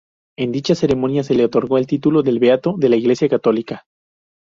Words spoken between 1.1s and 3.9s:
se le otorgó el título de beato de la Iglesia Católica.